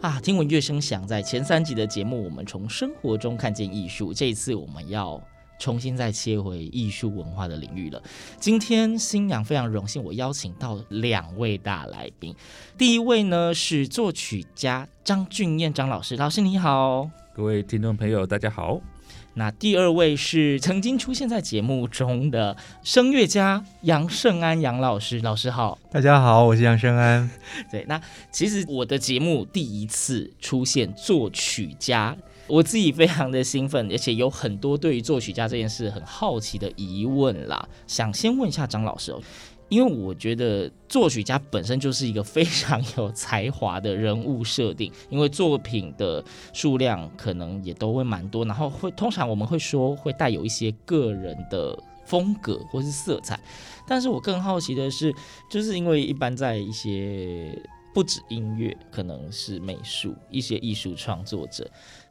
[0.00, 4.14] 啊，听闻乐声响，在前三集的节目，我们从生活中看见艺术。
[4.14, 5.20] 这一次，我们要
[5.58, 8.00] 重新再切回艺术文化的领域了。
[8.38, 12.32] 今天，新阳非常荣幸，我邀请到两位大来宾。
[12.76, 17.10] 第一位呢是作曲家张俊彦张老师，老师你好。
[17.34, 18.80] 各位听众朋友，大家好。
[19.38, 25.78] 那第二位是曾经出现在节目中的声乐家杨圣安杨老师，老师好。
[25.92, 27.30] 大家好，我是杨圣安。
[27.70, 28.00] 对，那
[28.32, 32.16] 其实我的节目第一次出现作曲家，
[32.48, 37.68] 我自己非常的兴奋，而且有很多对于作曲家这件事很好奇的疑问啦。
[37.86, 39.22] 想先问一下张老师哦，
[39.68, 53.38] 因为我觉得作曲家本身就是一个非常有才华的人物设定，因为作品的数量可能也都会蛮多，然后会通常我们会说会带有一些个人的风格或是色彩。
[53.86, 55.14] 但是我更好奇的是，
[55.50, 57.58] 就是因为一般在一些
[57.94, 61.68] 不止音乐，可能是美术一些艺术创作者，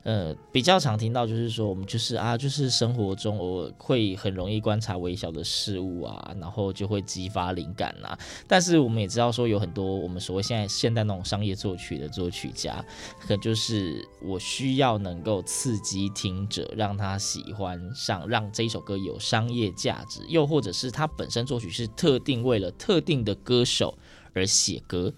[0.08, 8.17] 呃，比较常听到就是说，我们就是啊，就是生活中偶尔会很容易观察微小的事物啊，然后就会激发灵感啊。
[8.48, 12.81] 但是我们也知道说，有很多我们所谓现在现代那种商业作曲的作曲家，
[13.20, 23.98] 可就是我需要能够刺激听者，让他喜欢上，让这一首歌有商业价值，又或者是他本身作曲是特定为了特定的歌手
[24.31, 25.14] 而写歌。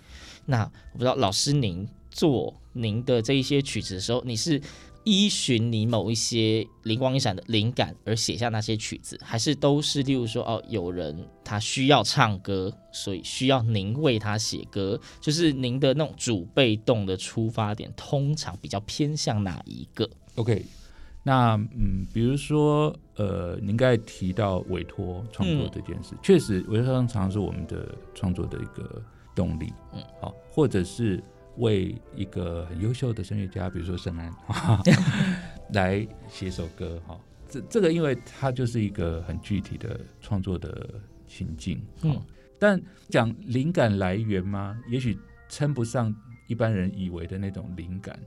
[0.47, 4.59] 那我不知道老师您做您的这一些曲子的时候，你是
[5.09, 15.00] 依循你某一些灵光一闪的灵感而写下那些曲子，还是都是例如说哦，有人他需要唱歌，所以需要您为他写歌？
[15.19, 20.64] 就是您的那种主被动的出发点，通常比较偏向哪一个？OK，
[21.24, 29.02] 那嗯，比如说呃，您刚才提到委托创作这件事，确、嗯、实委托常常是我们的创作的一个
[29.36, 31.22] 动力，嗯，好，或者是
[31.59, 34.34] 为一个很优秀的声乐家，比如说沈安，
[35.74, 40.90] 来写首歌，哈，这这个因为它就是一个很具体的创作的
[41.28, 42.19] 情境，嗯，
[42.58, 44.80] 但讲灵感来源吗？
[44.90, 45.18] 也许
[45.48, 46.14] 称不上
[46.48, 48.19] 一般人以为的那种灵感。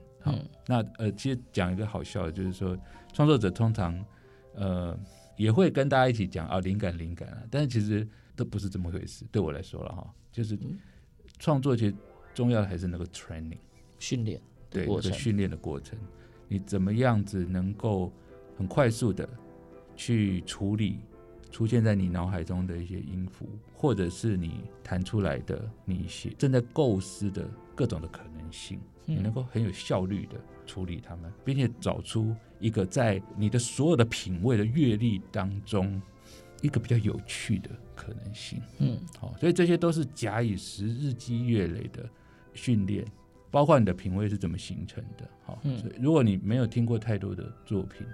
[0.68, 2.78] 那呃，其实讲一个好笑的，就是说
[3.12, 4.04] 创作者通常
[4.54, 4.96] 呃
[5.36, 8.06] 也会跟大家一起讲啊，灵感灵感啊，但是其实
[8.36, 9.24] 都不是这么回事。
[9.32, 10.56] 对我来说了哈，就是
[11.40, 11.94] 创作其实
[12.34, 13.58] 重要的还是那个 training
[13.98, 15.98] 训练对过程，那个训练的过程，
[16.48, 18.12] 你怎么样子能够
[18.56, 19.28] 很快速的
[19.96, 21.00] 去处理
[21.50, 28.80] 出现在你脑海中的一些音符，或者是你弹出来的你写正在构思的各种的可能性。
[29.04, 36.00] 你能够很有效率的处理它们，并且找出一个在你的所有的品味的阅历当中
[36.60, 38.62] 一个比较有趣的可能性。
[38.78, 42.08] 嗯，好，所以这些都是假以时日积月累的
[42.54, 43.04] 训练，
[43.50, 45.28] 包括你的品味是怎么形成的。
[45.44, 48.06] 好，所以如果你没有听过太多的作品，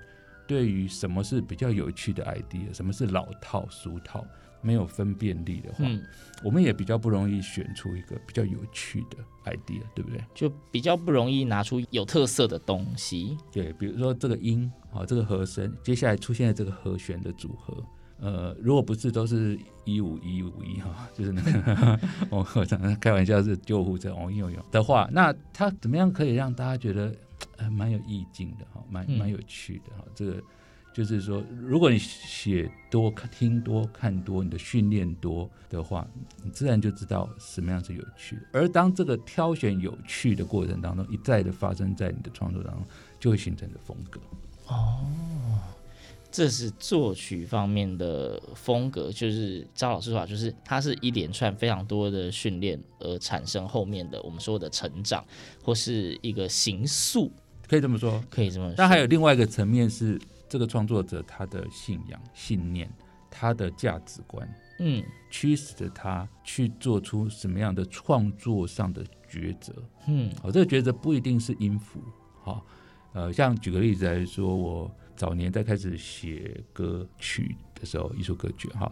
[0.46, 4.24] 对于什么是比较有趣的 idea，什么是老套俗套，
[4.62, 6.02] 没有分辨力的话，嗯，
[6.42, 10.24] 我们也比较不容易选出一个比较有趣的 idea，对不对？
[10.34, 13.36] 就比较不容易拿出有特色的东西。
[13.52, 17.76] 对，比如说这个音，好，这个和声，接下来出现的这个和弦的组合，
[18.20, 22.00] 呃，如果不是都是一五一五一哈， 就是那个
[22.30, 27.14] 我我常常开玩笑是救护车哦用用的话，那它怎么样可以让大家觉得
[27.56, 30.42] 呃蛮有意境的哈，蛮蛮有趣的哈，这个。
[30.90, 36.04] 就是说，如果你写多、听多、看多，你的训练多的话，
[36.42, 38.42] 你自然就知道什么样是有趣的。
[38.52, 42.84] 而当这个挑选有趣的过程当中，一再的发生在你的创作当中，
[43.20, 44.20] 就会形成的风格。
[44.66, 45.06] 哦，
[46.30, 55.24] 这是作曲方面的风格，就是张老师说法，就是它是一连串非常多的训练而产生后面的我们说的成长，
[55.62, 57.32] 或是一个形塑。
[57.66, 58.74] 可以这么说，可以这么说。
[58.76, 62.90] 但还有另外一个层面是，这个创作者他的信仰、信念、
[63.30, 64.48] 他的价值观，
[64.78, 69.74] 嗯，驱使着他去做出什么样的创作上的抉择，
[70.06, 72.00] 嗯，好，这个抉择不一定是音符，
[72.42, 72.64] 好，
[73.12, 78.90] 呃，像举个例子来说，我早年在开始写歌曲的时候，艺术歌曲，哈，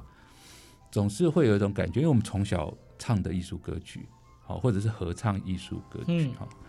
[0.91, 4.07] 总是会有一种感觉，因为我们从小唱的艺术歌曲，
[4.45, 6.67] 好，或者是合唱艺术歌曲，哈、嗯。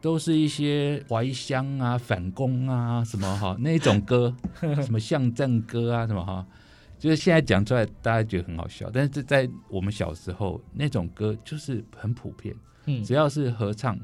[0.00, 4.34] 都是一些怀乡啊、反攻啊什么哈那种歌，
[4.82, 6.46] 什么巷战歌啊什么哈，
[6.98, 13.98] 就是现在讲出来大家觉得很好笑，但是在我们小时候那种歌就是很普遍，嗯，只要是合唱，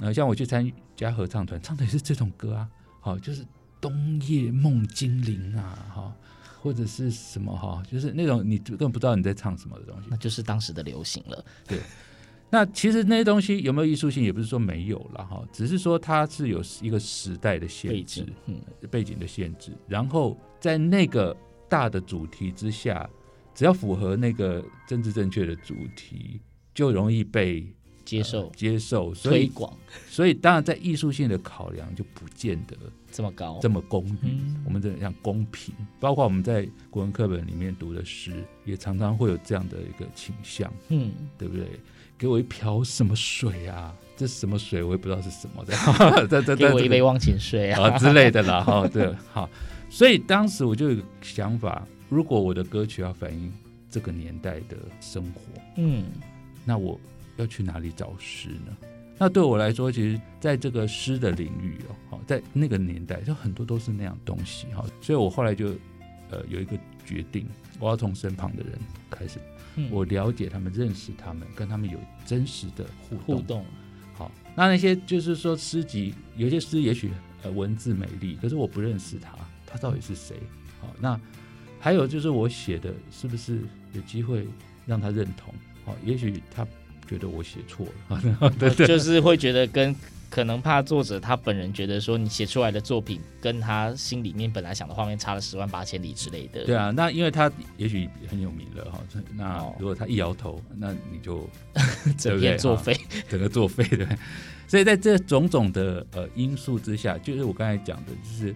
[0.00, 2.68] 呃，像我去参加合唱团，唱的也是这种歌啊，
[3.00, 3.42] 好，就是
[3.86, 6.16] 冬夜梦精灵啊，哈，
[6.60, 11.78] 或者是什么哈，就是那种你根本不知道你在唱什么的东西，那就是当时的流行了，对。
[12.50, 18.60] 那其实那些东西有没有艺术性，也不是说没有了哈，只是说它是有一个时代的限制，嗯，
[18.90, 19.70] 背景的限制。
[19.86, 21.36] 然后在那个
[21.68, 23.08] 大的主题之下，
[23.54, 26.40] 只要符合那个政治正确的主题，
[26.74, 27.72] 就容易被
[28.06, 29.70] 接受、呃、接受推广。
[30.08, 32.74] 所以当然在艺术性的考量就不见得
[33.12, 34.40] 这么高，这么公平。
[34.40, 41.66] 嗯、我们这样公平，包括我们在国文课本里面读的诗，也常常会有这样的一个倾向，嗯，对不对？
[42.18, 43.94] 给我一瓢什么水啊？
[44.16, 44.82] 这是什么水？
[44.82, 46.26] 我也不知道是什么 的。
[46.26, 48.60] 这这给我一杯忘情水啊，啊之类的啦。
[48.64, 49.46] 哈，对，好。
[49.90, 53.52] 所以当时我就有个想法：如果我的歌曲要反映
[53.90, 55.40] 这个年代的生活，
[55.76, 56.06] 嗯，
[56.64, 56.98] 那我
[57.36, 58.76] 要去哪里找诗呢？
[59.18, 64.84] 那对我来说，其实在这个诗的领域哦，好，在那个年代，就很多都是那样东西哈。
[65.00, 65.68] 所以我后来就
[66.30, 67.46] 呃有一个决定，
[67.78, 68.72] 我要从身旁的人
[69.10, 69.38] 开始。
[69.90, 73.36] 我了解他们，认识他们，跟他们有真实的互动。
[73.36, 73.64] 互动，
[74.14, 77.10] 好，那那些就是说诗集，有些诗也许
[77.42, 79.36] 呃文字美丽，可是我不认识他，
[79.66, 80.36] 他到底是谁？
[80.80, 81.20] 好，那
[81.78, 83.60] 还有就是我写的是不是
[83.92, 84.46] 有机会
[84.86, 85.54] 让他认同？
[85.84, 86.66] 好，也许他
[87.06, 89.94] 觉得我写错了， 对对，就是会觉得跟。
[90.28, 96.64] 可能怕作者他本人觉得说你写出来的作品跟他心里面本来想的画面差了十万八千里之类的。
[96.64, 99.00] 对啊，那因为他也许很有名了哈，
[99.34, 101.48] 那如果他一摇头，那你就
[102.18, 102.94] 整片作废，
[103.30, 104.06] 整个作废对。
[104.66, 108.54] 所以在这种种的呃因素之下，就是我刚才讲的，就是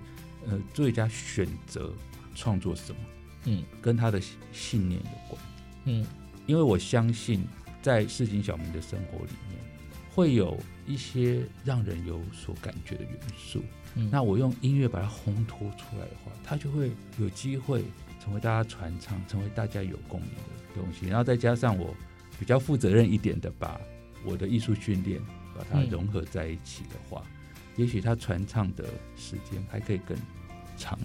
[0.48, 1.90] 呃作曲家选择
[2.34, 2.98] 创作什么，
[3.44, 4.20] 嗯，跟他的
[4.52, 5.40] 信念有关，
[5.84, 6.04] 嗯，
[6.46, 7.46] 因为我相信
[7.82, 9.60] 在市井小民的生活里面。
[10.12, 13.62] 会有一些让人有所感觉的元素，
[13.94, 17.84] 嗯，那我用音乐把它烘托出来的话，它就会有机会
[18.20, 21.06] 成为大家传唱，成为大家有共鸣的东西。
[21.06, 21.94] 然后再加上我
[22.40, 23.80] 比较负责任一点的，把
[24.24, 25.20] 我的艺术训练
[25.56, 28.84] 把它融合在一起的话，嗯，也许它传唱的
[29.16, 30.18] 时间还可以更
[30.76, 30.98] 长，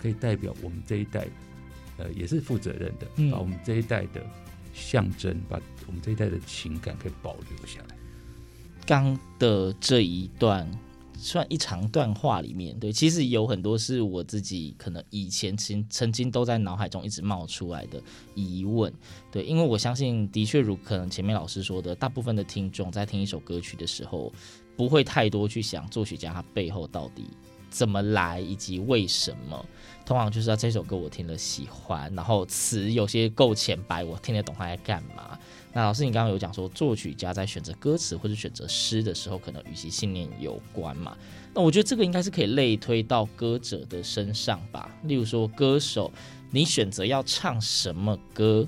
[0.00, 1.26] 可以代表我们这一代，
[1.98, 4.24] 呃，也是负责任的，嗯，把我们这一代的
[4.74, 7.96] 象征，把我们这一代的情感可以保留下来。
[8.84, 10.70] 刚的这一段
[11.16, 18.02] 算一长段话里面，对，其实有很多是我自己可能以前曾曾经都在脑海中一直冒出来的
[18.34, 18.92] 疑问，
[19.30, 24.30] 对，因为我相信的确如可能前面老师说的，大部分的听众在听一首歌曲的时候，
[24.76, 27.24] 不会太多去想作曲家他背后到底
[27.74, 29.66] 怎么来以及为什么，
[30.06, 35.36] 通常就是这首歌我听了喜欢，然后词有些够浅白，我听得懂他在干嘛。
[35.72, 41.16] 那老师，你刚刚有讲说，作曲家在选择歌词或者选择诗的时候，可能与其信念有关嘛？
[41.52, 44.88] 那我觉得这个应该是可以类推到歌者的身上吧。
[45.02, 46.12] 例如说，歌手
[46.52, 48.64] 你选择要唱什么歌，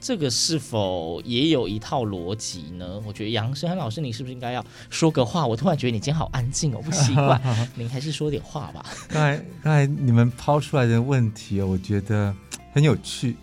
[0.00, 3.00] 这个是否也有一套逻辑呢？
[3.06, 5.46] 我觉得杨生安老师，你是不是应该要说个话？
[5.46, 7.40] 我突然觉得你今天好安静哦，不习惯。
[7.76, 8.84] 您还是说点话吧。
[9.08, 12.34] 刚才刚才你们抛出来的问题，我觉得
[12.72, 13.36] 很有趣。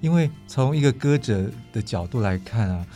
[0.00, 2.86] 因为从一个歌者的角度来看啊，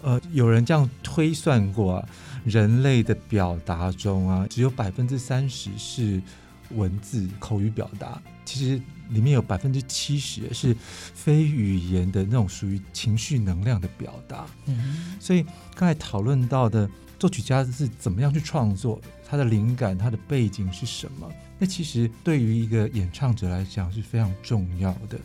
[0.00, 2.08] 呃，有人这样推算过啊，
[2.44, 6.22] 人类的表达中啊，只有百分之三十是
[6.70, 10.76] 文字口语表达，其实里面有百分之七十是
[11.14, 14.46] 非语言的那种属于情绪能量的表达。
[14.66, 21.30] 嗯，所以刚才讨论到的作曲家是怎么样去创作，他的灵感、他的背景是什么？
[21.58, 25.18] 那其实对于一个演唱者来讲是非常重要的。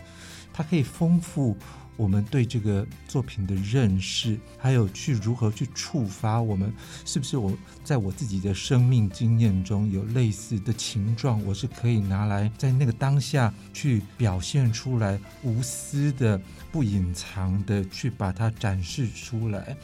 [0.51, 1.55] 它可以丰富
[1.99, 6.71] 我们对这个作品的认识，还有去如何去触发我们，
[7.03, 7.51] 是不是我
[7.83, 16.41] 在我自己的生命经验中有类似的情状，我是可以拿来在那个当下去表现出来，无私的、
[16.71, 19.75] 不隐藏的去把它展示出来。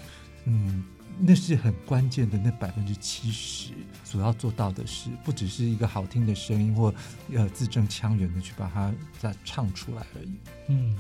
[0.46, 0.86] 嗯，
[1.20, 3.74] 那是很关键的那百分之七十
[4.06, 6.96] 所要做到的事，不只是一个好听的声音或
[7.34, 10.40] 呃字正腔圆的去把它再唱出来而已。
[10.70, 10.96] 嗯。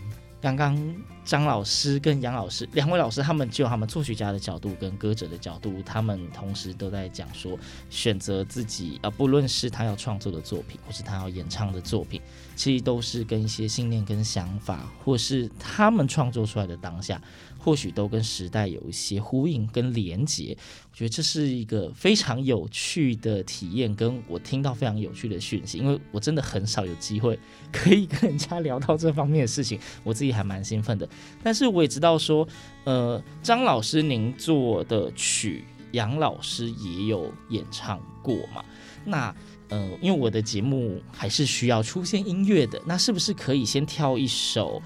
[0.45, 7.57] 刚刚张老师跟杨老师两位老师，他们就他们作曲家的角度跟歌者的角度，他们同时都在讲说，
[7.89, 12.21] 选择自己啊，不论是他要创作的作品，或是他要演唱的作品，
[12.55, 17.19] 其实都是跟一些信念跟想法，或是他们创作出来的当下。
[17.65, 20.55] 或许都跟时代有一些呼应跟连结，
[20.91, 27.39] 我觉得这是一个非常有趣的体验，跟我听到非常有趣的讯息，因为我真的很少有机会
[27.72, 31.10] 可以跟人家聊到这方面的事情，我自己还蛮兴奋的。
[31.41, 32.48] 但是我也知道说，
[32.84, 38.63] 呃，张老师您做的曲，杨老师也有演唱过嘛？
[39.03, 39.36] 那
[39.69, 44.79] 呃，因为我的节目还是需要出现音乐的，那是不是可以先挑一首？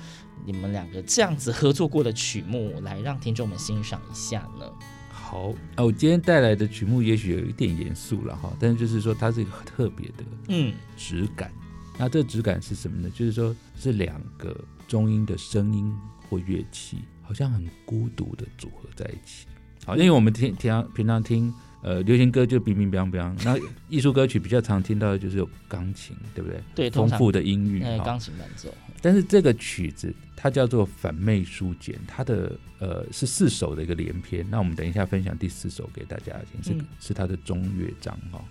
[0.46, 4.66] 你们两个这样子合作过的曲目，来让听众们欣赏一下呢？
[5.12, 11.52] 好，啊，我今天带来的曲目也许有一点严肃了哈，但是就是说它是一个特别的嗯质感。
[11.56, 13.10] 嗯、那这个质感是什么呢？
[13.14, 15.96] 就是说是两个中音的声音
[16.28, 19.46] 或乐器，好像很孤独的组合在一起。
[19.86, 21.54] 好，因为我们听平常平常听
[21.84, 23.56] 呃流行歌就乒乒乓乓，那
[23.88, 26.60] 艺术歌曲比较常听到的就是有钢琴，对不对？
[26.74, 28.74] 对，丰富的音域，钢琴伴奏。
[29.02, 34.50] 但是这个曲子它叫做反媚书简，它的呃是四首的一个连篇。
[34.50, 38.42] 那我们等一下分享第四首给大家听，是、嗯、是它的中乐章哈。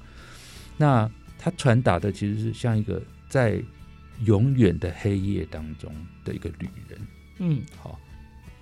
[0.76, 3.58] 那它传达的其实是像一个在
[4.26, 5.90] 永远的黑夜当中
[6.26, 7.00] 的一个旅人，
[7.38, 7.98] 嗯，好，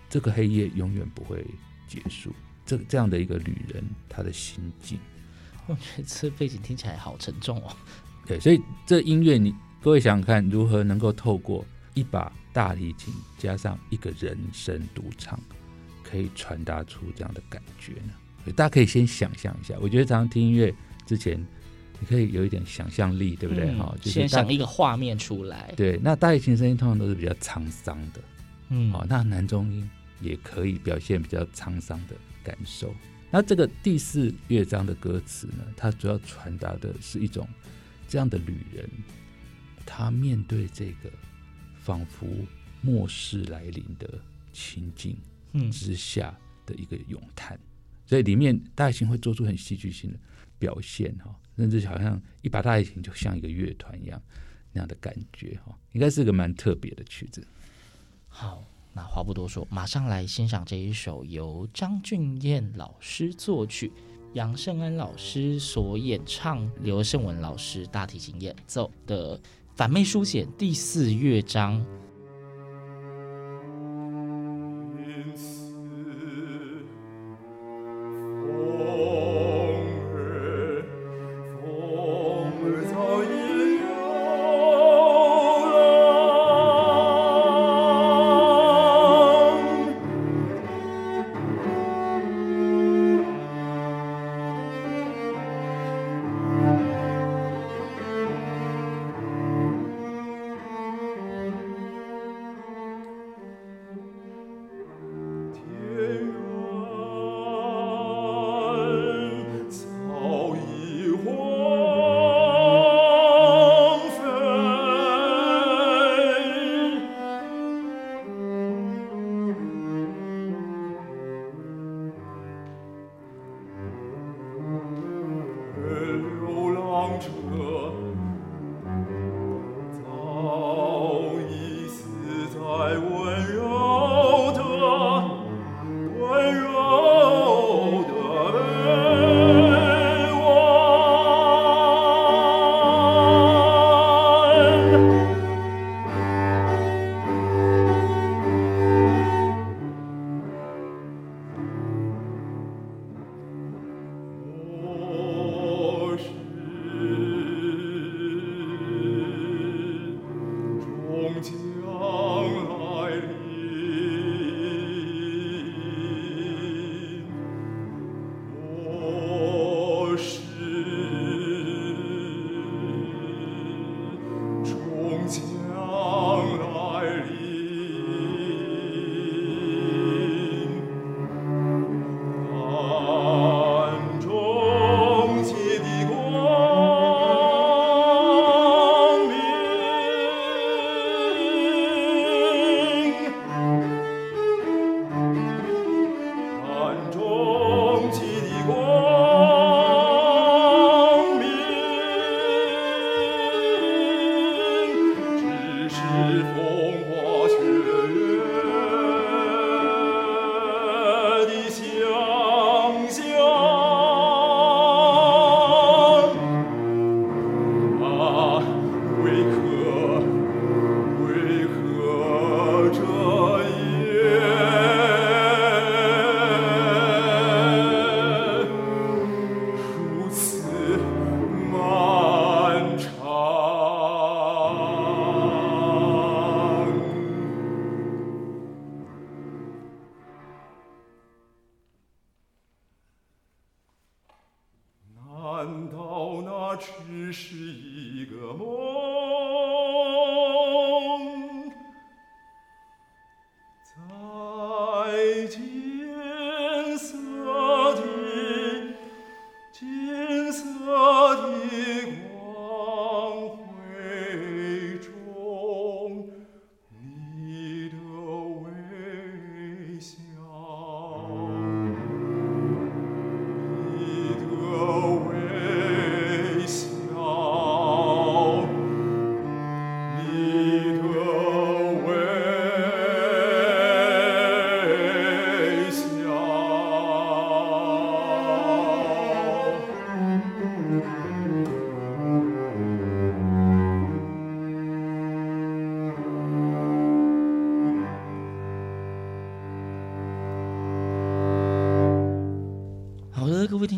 [0.08, 1.44] 这个黑夜永远不会
[1.88, 2.32] 结束。
[2.64, 5.00] 这这样的一个旅人，他的心境，
[5.66, 7.74] 我觉得这背景听起来好沉重哦。
[8.24, 9.52] 对，所以这音乐你
[9.82, 11.64] 各位想想看，如何能够透过
[11.96, 15.40] 一把大提琴加上一个人声独唱，
[16.04, 18.12] 可以传达出这样的感觉呢？
[18.44, 19.74] 所以大家可以先想象一下。
[19.80, 20.72] 我觉得常常听音乐
[21.06, 21.40] 之前，
[21.98, 23.74] 你可以有一点想象力，对不对？
[23.76, 25.72] 哈、嗯，就是先想一个画面出来。
[25.74, 28.20] 对，那大提琴声音通常都是比较沧桑的，
[28.68, 32.94] 嗯，好，那男中音也可以表现比较沧桑的感受。
[33.30, 37.48] 那这个第四乐章的歌词呢，它主要传达的是一种
[38.06, 38.86] 这样的旅人，
[39.86, 41.10] 他面对这个。
[41.86, 42.26] 仿佛
[42.82, 44.18] 末世来临的
[44.52, 45.16] 情境
[45.70, 47.60] 之下的一个咏叹，嗯、
[48.04, 50.18] 所以里面大提琴会做出很戏剧性的
[50.58, 54.20] 表现哈，甚至好像一把大提琴就像一个乐团一样
[54.72, 57.46] 那样的感觉哈，应该是个蛮特别的曲子。
[58.26, 63.92] 好，那话不多说，马上来欣赏这一首由张俊彦老师作曲、
[64.34, 69.40] 杨圣恩老师所演唱、刘胜文老师大提琴演奏的。
[69.76, 71.84] 反面书写第四乐章。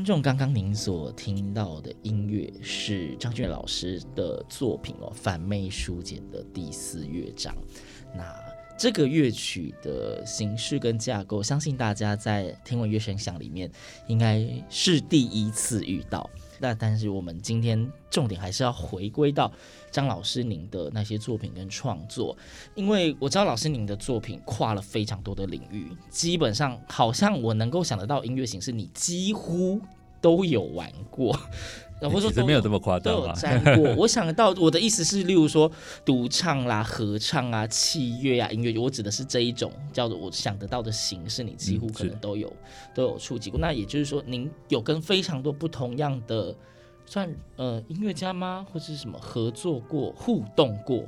[0.09, 7.55] 众，刚刚您所听到的音乐是张俊老师的作品哦，《反妹书简》的第四乐章。
[8.17, 8.35] 那
[8.79, 13.71] 这个乐曲的形式跟架构，相信大家在听闻乐声响里面
[14.07, 16.31] 应该是第一次遇到。
[16.59, 19.53] 那但是我们今天重点还是要回归到
[19.91, 22.35] 张老师您的那些作品跟创作，
[22.75, 29.79] 因为我知道老师您的作品跨了非常多的领域，基本上好像我能够想得到音乐形式，你几乎
[30.20, 31.38] 都有玩过。
[32.00, 33.33] 然后说其实没有这么夸张都有。
[33.33, 33.92] 沾过。
[33.96, 35.68] 我想到我的意思是，例如说
[36.04, 42.52] 独唱啦、合唱啊、器乐啊、音乐，我指的是这一种叫做我想得到的形式，你几乎可能都有、
[42.94, 43.59] 都有触及过。
[43.59, 46.54] 那也就是说，您有跟非常多不同样的
[47.04, 51.02] 算呃音乐家吗，或者是什么合作过、互动过？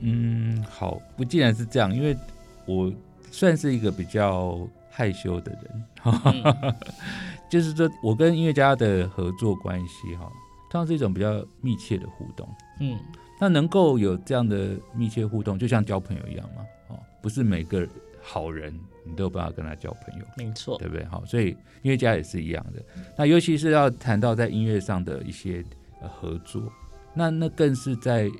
[0.00, 2.16] 嗯，好，不，既然是这样，因为
[2.64, 2.90] 我
[3.30, 4.58] 算是一个比较
[4.96, 6.74] 害羞的人，嗯
[7.50, 10.30] 就是说我跟音乐家的合作关系哈，
[10.70, 12.48] 通常是一种比较密切的互动。
[12.80, 12.96] 嗯
[13.40, 17.86] 那能够有这样的密切互动，就像交朋友一样嘛，哦，不是每个
[18.22, 18.72] 好人
[19.04, 21.04] 你都有办法跟他交朋友，没错，对不对？
[21.06, 21.48] 好，所以
[21.82, 22.80] 音乐家也是一样的。
[23.18, 25.64] 那尤其是要谈到在音乐上的一些
[26.00, 26.62] 呃合作，
[27.12, 28.30] 那那更是在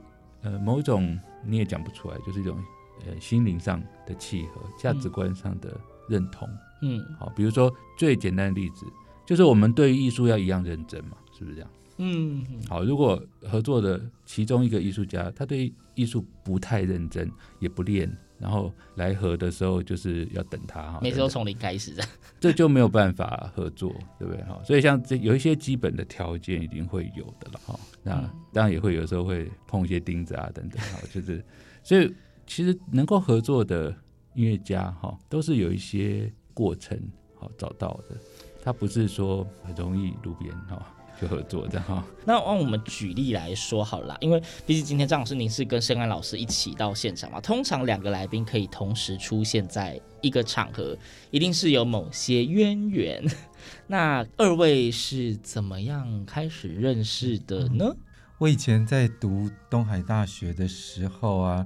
[0.42, 2.56] 呃某种你也讲不出来，就是一种
[3.04, 5.76] 呃心灵上的契合，价值观上的
[6.08, 6.48] 认同。
[6.82, 8.84] 嗯好，比如说最简单的例子，
[9.26, 11.70] 就是我们对于艺术要一样认真嘛，是不是这样？
[11.98, 22.02] 嗯，好，如果合作的其中一个艺术家，他对艺术不太认真，也不练，然后来合的时候就是要等他哈，每次都从零开始的，
[22.40, 24.42] 这就没有办法合作，对不对？
[24.42, 27.78] 哈，所以像这有一些基本的条件一定会有的了哈。
[28.02, 31.42] 那当然也会有时候会碰一些钉子啊等等，哈，就是
[31.84, 32.12] 所以
[32.44, 33.94] 其实能够合作的
[34.34, 36.98] 音乐家哈，都是有一些过程
[37.38, 38.16] 好找到的，
[38.62, 40.90] 他不是说很容易路边哈。
[41.20, 50.98] 就合作这样哈，那按我们举例来说好了啦，因为毕竟今天张老师您是跟申安老师一起到现场嘛，通常两个来宾可以同时出现在一个场合，
[51.30, 53.24] 一定是有某些渊源。
[53.86, 57.94] 那二位是怎么样开始认识的呢？
[58.38, 61.64] 我以前在读东海大学的时候啊，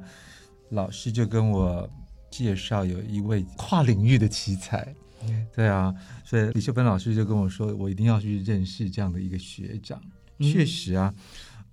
[0.69, 1.89] 老师就跟我
[2.31, 4.95] 介绍有一位跨领域的奇才。
[5.53, 5.93] 对啊，
[6.25, 10.01] 所以李秀芬老师就跟我说，我一定要去认识这样的一个学长。
[10.39, 11.13] 嗯、确实啊，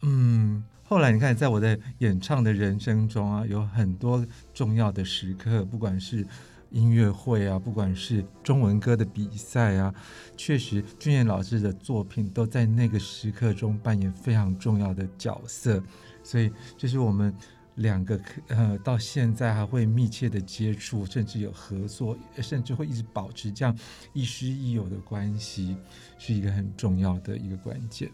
[0.01, 6.25] 嗯，后来你看，在我的演唱的人生中啊，有很多重要的时刻，不管是
[6.71, 9.93] 音乐会啊，不管是中文歌的比赛啊，
[10.35, 15.81] 确实俊彦老师的作品都在那个时刻中扮演非常重要的角色。
[16.23, 17.31] 所以，这是我们。
[17.75, 23.77] 两个呃，到现在还会密切的接触，甚至有合作，甚至会一直保持这样
[24.13, 25.75] 亦师亦友的关系，
[26.17, 28.09] 是一个很重要的一个关键。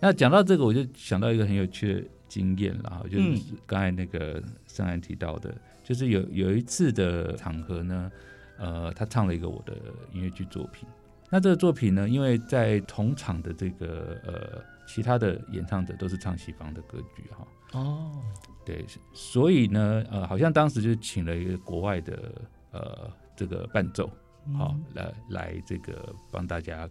[0.00, 8.12] 那讲到这个，我就想到一个很有趣的经验了，就是刚才那个上岸提到的，嗯、就是有有一次的场合呢，
[8.58, 9.76] 呃，他唱了一个我的
[10.12, 10.88] 音乐剧作品。
[11.30, 17.48] 那这个作品呢，因为在同场的这个呃其他的演唱者都是唱西方的歌剧哈。
[17.72, 18.22] 哦。
[18.64, 22.32] 对，所以呢，呃，好像当时就请了一个国外的
[22.72, 24.10] 呃这个伴奏，
[24.56, 26.88] 好、哦、来来这个帮大家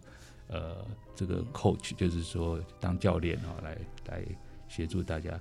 [0.48, 0.76] 呃
[1.16, 4.24] 这个 coach，就是说当教练啊、哦，来来
[4.68, 5.38] 协助大家。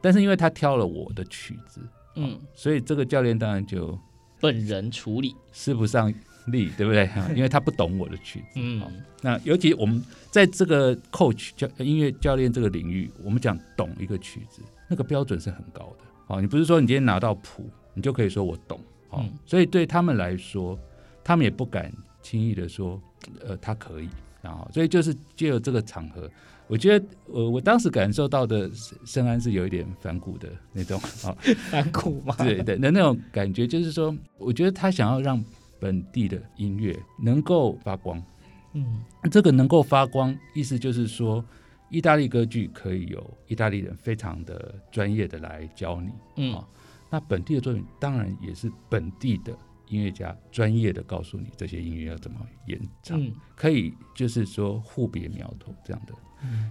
[0.00, 1.80] 但是因为他挑了我的曲子，
[2.14, 3.98] 嗯、哦，所以这个教练当然就
[4.40, 6.12] 本人处理，是不上
[6.46, 7.08] 力，对不对？
[7.34, 8.90] 因为他不懂我的曲子，嗯、哦，
[9.22, 14.62] 那尤其我们在这个 coach 教音乐教练这个领域，我们讲懂一个曲子。
[14.88, 18.80] 那个标准是很高的，好，你不是说你今天拿到谱，你就可以说我懂，
[19.12, 20.78] 嗯，所以对他们来说，
[21.24, 23.02] 他们也不敢轻易的说，
[23.44, 24.08] 呃，他可以，
[24.40, 26.30] 然后，所以就是借由这个场合，
[26.68, 28.70] 我觉得我我当时感受到的
[29.04, 31.34] 圣安是有一点反骨的那种啊，
[31.68, 32.36] 反骨吗？
[32.38, 35.44] 对对，那那种感觉就是说，我觉得他想要让
[35.78, 38.22] 本地的音乐能够发光。
[38.72, 41.44] 嗯，这个能够发光，意思就是说，
[41.88, 46.10] 意大利歌剧可以有意大利人非常的专业的来教你。
[46.36, 46.66] 嗯，哦，
[47.08, 49.56] 那本地的作品当然也是本地的
[49.88, 56.12] 音乐家专业的告诉你这些音乐要怎么演唱，嗯，可以就是说互别苗头这样的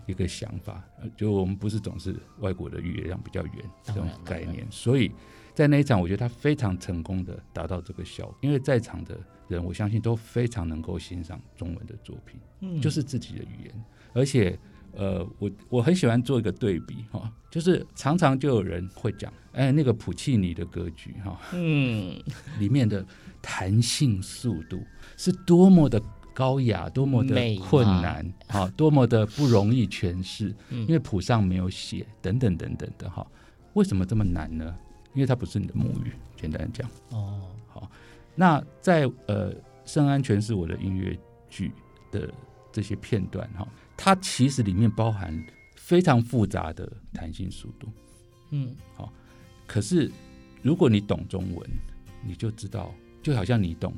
[0.05, 0.83] 一个想法。
[1.17, 5.11] 就我们不是总是外国的语言上比较远这种概念，所以
[5.55, 9.17] 在那一场，我觉得他非常成功的达到这个效果，因为在场的。
[9.47, 14.57] 人我相信都非常能够欣赏中文的作品，嗯，就是自己的语言，而且
[14.93, 22.19] 呃，我我很喜欢做一个对比哈，就是常常就有人会讲，哎，那个普契尼的歌剧哈，嗯，
[22.57, 23.05] 里面的
[23.39, 24.83] 弹性速度
[25.15, 26.01] 是多么的
[26.33, 33.23] 高雅，多么的困难，哈，多么的不容易诠释，因为谱上没有写，等等等等的哈，
[33.73, 34.75] 为什么这么难呢？
[35.15, 37.49] 因为它不是你的母语，简单讲，哦。
[37.67, 37.89] 好
[38.35, 39.53] 那在呃，
[39.85, 41.17] 圣安全》是我的音乐
[41.49, 41.71] 剧
[42.11, 42.31] 的
[42.71, 45.33] 这些片段哈，它其实里面包含
[45.75, 47.87] 非常复杂的弹性速度，
[48.51, 49.11] 嗯，好。
[49.65, 50.11] 可是
[50.61, 51.69] 如果你懂中文，
[52.23, 53.93] 你就知道，就好像你懂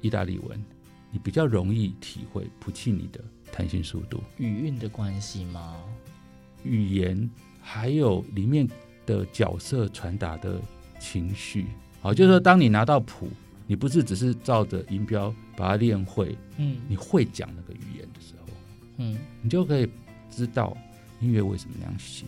[0.00, 0.62] 意大利文，
[1.10, 4.22] 你比较容易体会普契尼的弹性速度。
[4.36, 5.76] 语韵的关系吗？
[6.62, 7.28] 语言
[7.60, 8.68] 还有里面
[9.08, 10.60] 的角色传达的
[11.00, 11.66] 情绪，
[12.02, 13.28] 好，就是说当你拿到谱。
[13.70, 18.46] 你不是只是照着音标把它练会，嗯，你会讲那个语言的时候，
[18.96, 19.86] 嗯，你就可以
[20.30, 20.74] 知道
[21.20, 22.24] 音乐为什么那样写。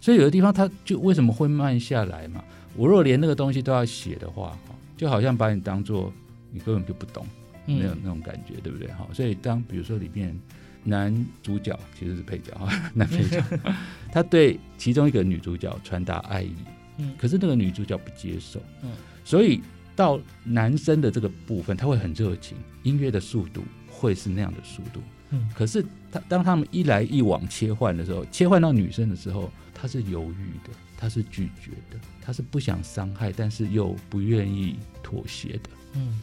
[0.00, 2.42] 所以有的地方它就为什么会慢下来嘛？
[2.74, 4.58] 我如果连那个东西都要写的话，
[4.96, 6.10] 就好像把你当做
[6.50, 7.26] 你根本就不懂，
[7.66, 8.88] 没有那种感觉，对不对？
[8.92, 10.34] 哈，所以当比如说里面
[10.84, 13.42] 男主角其实是配角啊， 男配角，
[14.12, 16.54] 他对其中一个女主角传达爱意，
[16.98, 18.90] 嗯，可是那个女主角不接受，嗯，
[19.24, 19.60] 所以。
[19.94, 25.02] 到男生的这个部分，他会很热情，音乐的速度会是那样的速度。
[25.28, 35.70] 嗯，可是他当他们一来一往切换的时候，切换到女生的时候，他是犹豫的，他是拒绝的，他是不想伤害，但是又不愿意妥协的。
[35.92, 36.22] 嗯，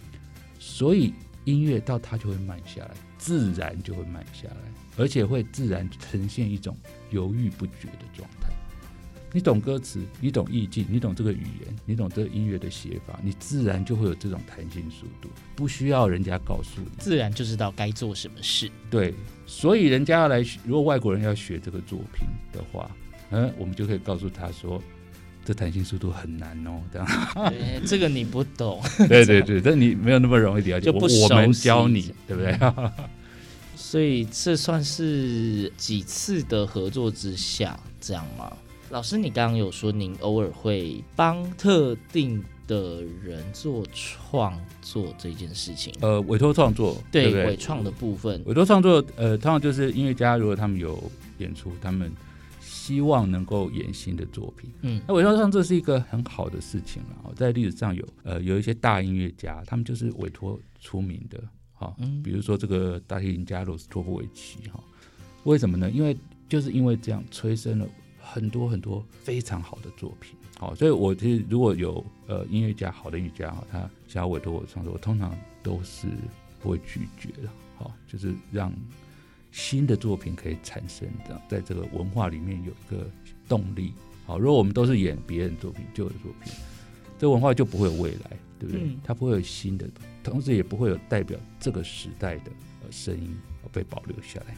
[0.57, 1.13] 所以
[1.45, 6.75] 音乐到他就会慢下来，自然就会慢下来，而且会自然呈现一种
[7.11, 8.49] 犹豫不决的状态。
[9.31, 18.71] 你懂歌词，你懂意境，你懂这个语言，你懂这个音乐的写法，你自然就会有这种弹性速度，不需要人家告诉你，自然就知道该做什么事。
[18.89, 19.13] 对，
[19.45, 22.89] 所以人家要来，如果外国人要学这个作品的话，
[23.29, 24.81] 嗯，我们就可以告诉他说，
[25.49, 27.07] 这弹性速度很难哦，这样。
[27.49, 28.79] 对，这个你不懂。
[29.07, 32.55] 对 对对，但你没有那么容易了解，就不熟悉，我们教你，对不对？
[33.75, 38.55] 所以这算是几次的合作之下这样吗？
[38.91, 52.11] 老师，你刚刚有说您偶尔会帮特定的人做创作这件事情，呃，委托创作，对，对，委创的部分，委托创作，呃，通常就是音乐家如果他们有演出，他们
[52.89, 57.31] 希望能够演新的作品，嗯，那委托创作是一个很好的事情了。
[57.35, 61.39] 在历史上有，呃，有一些大音乐家，他们就是委托出名的，
[62.23, 64.83] 比如说这个大提琴家罗斯托夫维奇，哈，
[65.43, 65.87] 为什么呢？
[65.91, 67.87] 因为就是因为这样催生了。
[68.21, 76.07] 很多很多非常好的作品，好，所以我其实如果有呃音乐家好的音乐家哈，他想要委托我创作，我通常都是
[76.59, 78.71] 不会拒绝的，好，就是让
[79.51, 83.09] 新的作品可以产生的，在这个文化里面有一个
[83.47, 83.93] 动力，
[84.25, 86.53] 好，如果我们都是演别人作品、旧的作品，
[87.17, 88.81] 这文化就不会有未来，对不对？
[89.03, 89.87] 它不会有新的，
[90.23, 92.51] 同时也不会有代表这个时代的
[92.83, 93.37] 呃声音
[93.71, 94.55] 被保留下来。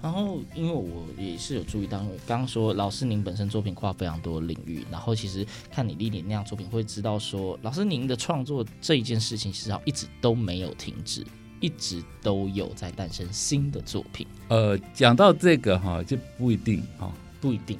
[0.00, 11.24] 然后，因为我也是有注意到，刚刚说老师您本身作品跨非常多领域，然后其实看你历年那样作品，会知道说，老师您的创作这一件事情，其实一直都没有停止，
[11.62, 14.26] 一直都有在诞生新的作品。
[14.48, 17.78] 呃，讲到这个哈，就不一定哈，不一定。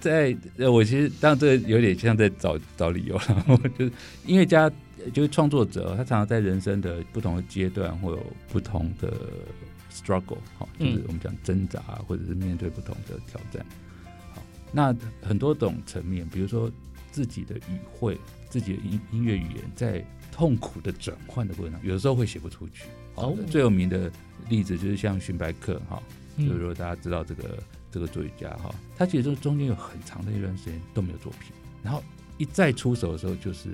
[0.00, 3.92] 在我其实当然这个有点像在找找理由了，就是
[4.24, 4.70] 音乐家
[5.12, 9.12] 就是创作者，他常常在人生的不同的阶段会有不同的。
[9.90, 13.66] struggle 好，就是我们讲挣扎，或者是面对不同的挑战。
[14.32, 16.70] 好，那很多种层面，比如说
[17.10, 18.16] 自己的语汇，
[18.48, 22.84] 自己的音音乐语言，在痛苦的转换的过程中，有的时候会写不出去。
[23.18, 24.10] 好，最有名的
[24.48, 26.02] 例子就是像荀白克哈，
[26.38, 27.58] 就是如果大家知道这个
[27.90, 31.52] 这个作曲家哈，他其实中中间有很长的一段时间都没有作品，
[31.82, 32.02] 然后
[32.36, 33.70] 一再出手的时候，就是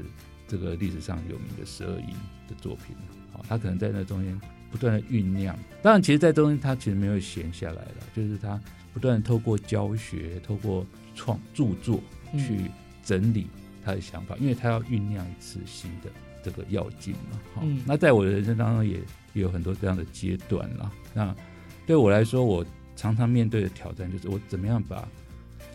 [0.48, 2.09] 这个历史上有名的十二音
[2.48, 2.96] 的作品。
[3.33, 4.40] 好，他可能在那中间。
[4.70, 5.57] 不断的酝酿。
[5.85, 8.61] 当然，其实，在中间他其实没有闲下来了，就是他
[8.92, 12.02] 不断透过教学、透过创著作
[12.33, 12.68] 去
[13.04, 13.46] 整理
[13.85, 16.11] 他的想法，嗯、因为他要酝酿一次新的
[16.42, 17.40] 这个要进嘛。
[17.54, 19.00] 好，嗯、那在我的人生当中也也
[19.35, 20.90] 也有很多这样的阶段了。
[21.12, 21.37] 那
[21.87, 22.64] 对我来说，我
[22.97, 25.07] 常常面对的挑战就是我怎么样把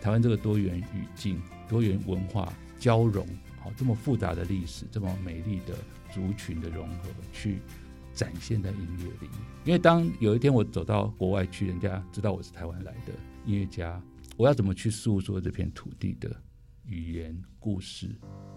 [0.02, 3.24] 台湾这个多元语境、多元文化交融，
[3.60, 5.74] 好，这么复杂的历史，这么美丽的
[6.12, 7.58] 族群的融合，去
[8.12, 9.30] 展现在音乐里。
[9.64, 13.12] 因为当有一天我走到国外去，人家知道我是台湾来的
[13.44, 14.02] 音乐家，
[14.36, 16.34] 我要怎么去诉说这片土地的
[16.86, 18.08] 语言、故事，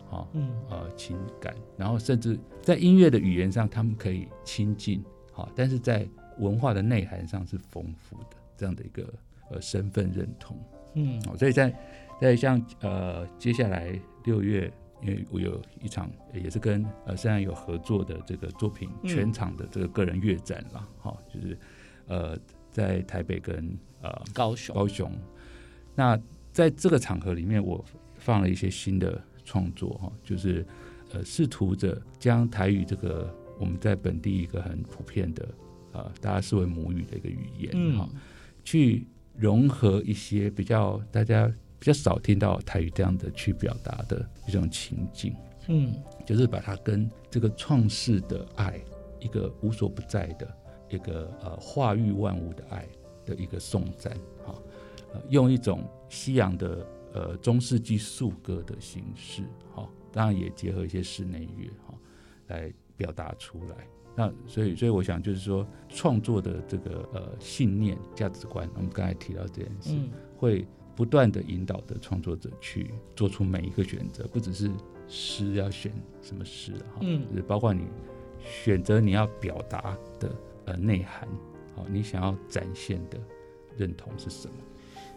[0.10, 0.28] 啊，
[0.70, 6.08] 呃，情感，然后甚至在音乐的语言上，他们可以亲近，好，但是在
[6.40, 9.14] 文化的内涵上是丰富的，这样的一个
[9.52, 10.58] 呃身份认同，
[10.96, 11.74] 嗯，好所以在
[12.20, 21.58] 在像呃接下来六月，因为我有一场也是跟呃虽然有合作的这个作品全场的这个个人乐展了，哈、嗯，就是
[22.08, 22.38] 呃
[22.72, 24.76] 在台北跟呃高雄。
[24.76, 25.12] 高雄，
[25.94, 26.20] 那
[26.52, 27.84] 在这个场合里面，我
[28.24, 30.66] 放了一些新的创作哈，就是
[31.12, 35.48] 呃试图着将台语这个我们在本地一个很普遍的。
[35.94, 38.20] 啊，大家视为母语的一个语言哈，嗯、
[38.64, 39.06] 去
[39.38, 45.36] 融合一些比较大家比较少听到台语这样的去表达的一种情境，
[45.68, 45.94] 嗯，
[46.26, 48.82] 就是把它跟这个创世的爱，
[49.20, 50.52] 一个无所不在的
[50.90, 52.88] 一个呃化育万物的爱
[53.24, 54.12] 的一个颂赞
[54.44, 54.56] 哈，
[55.14, 61.94] 呃，用一种西洋的呃中世纪素歌的形式哈，当然也结合一些室内乐哈，
[62.48, 63.88] 来表达出来。
[64.16, 74.70] 那所以，所以我想就是说，创作的这个呃信念、价值观，我们刚才提到这件事，嗯、会不断的引导的创作者去做出每一个选择，不只是
[75.08, 77.86] 诗要选什么诗哈，嗯，就是包括你
[78.40, 81.28] 选择你要表达的呃内涵，
[81.76, 83.20] 好，你想要展现的
[83.76, 84.54] 认同是什么？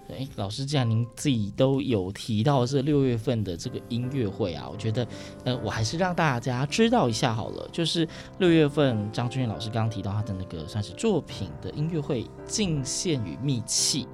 [0.08, 5.06] 哎，老师，既然您自己都有提到是六月份的这个音乐会啊，我觉得，
[5.44, 7.68] 呃，我还是让大家知道一下好了。
[7.72, 8.06] 就是
[8.38, 14.04] 六月份张钧砚老师刚刚提到他的那个算是作品的音乐会，《进献与密契》，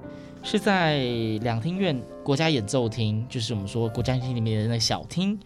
[0.42, 1.04] 是在
[1.42, 5.38] 两厅院国家演奏厅，就是我们说国家厅里面的那小厅，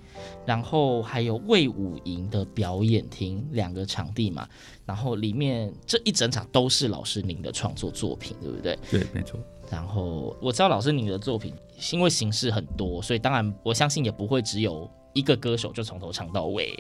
[0.47, 4.49] 然后还有魏武营的表演厅两个场地嘛，
[4.85, 8.79] 然后里面这一整场都是老师您的创作作品，对不对？
[8.91, 9.41] 对，没错。
[9.71, 11.55] 然后我知道老师你的作品，
[11.93, 16.73] 因为形式很多，所以当然我相信也不会只有一个歌手就从头唱到尾，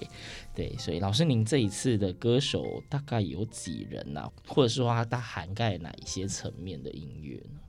[0.54, 4.30] 对，所以老师您这一次的歌手大概有几人呢、啊？
[4.46, 7.60] 或者是说它大涵盖哪一些层面的音乐呢？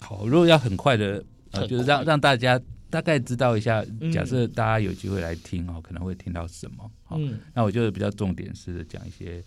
[0.00, 1.24] 好，如果要很快的，
[1.68, 2.60] 就是让让大家
[2.90, 6.90] 大概知道一下，假设大家有机会来听哦，嗯、可能会听到什么？
[7.04, 9.42] 好，嗯、那我就比较重点是讲一些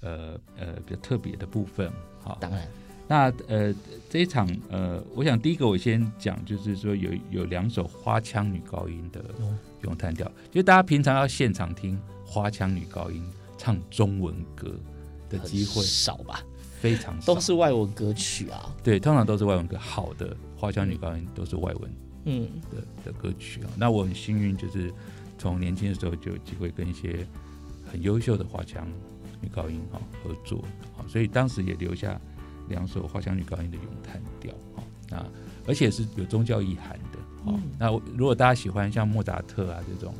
[0.00, 2.66] 呃呃比较特别的部分，好，当然。
[3.10, 3.74] 那呃
[4.08, 9.24] 这一场呃，我想第一个我先讲，就是说有有两首花腔女高音的
[9.82, 13.20] 咏叹调，就大家平常要现场听花腔女高音
[13.58, 14.72] 唱中文歌
[15.28, 16.40] 的机会少吧？
[16.78, 18.72] 非常少，都是外文歌曲啊。
[18.80, 21.90] 对，通常都是外文歌，好的花腔女高音都是外文
[22.26, 23.70] 嗯的的歌曲啊。
[23.76, 24.94] 那我很幸运，就是
[25.36, 27.26] 从年轻的时候就有机会跟一些
[27.90, 28.86] 很优秀的花腔
[29.40, 30.64] 女高音哈合作，
[30.96, 32.20] 好，所以当时也留下。
[32.70, 35.26] 两首花香女高音的咏叹调，哈，那
[35.66, 37.60] 而且是有宗教意涵的，哈、嗯。
[37.78, 40.14] 那如果大家喜欢像莫扎特啊这种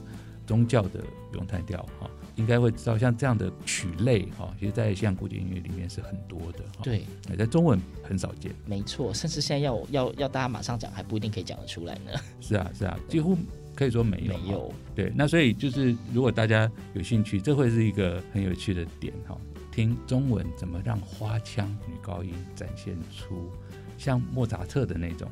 [0.46, 1.02] 宗教的
[1.34, 7.04] 咏叹调，哈，应该会知道像这样的曲类，哈，其实在西洋古典音乐里面是很多的，对，
[7.38, 8.52] 在中文很少见。
[8.66, 12.10] 没错，甚至现在要要要大家马上讲，还不一定可以讲得出来呢。
[12.42, 13.38] 是啊，是啊，几乎
[13.74, 14.74] 可以说没有，没有。
[14.94, 19.36] 对，那所以就是如果大家有兴趣，这会是一个很有趣的点，哈。
[19.70, 23.50] 听中文怎么让花腔女高音展现出
[23.96, 25.30] 像莫扎特的那种